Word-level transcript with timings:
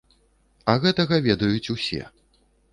А 0.73 0.75
гэтага 0.85 1.21
ведаюць 1.29 1.71
усе. 1.77 2.03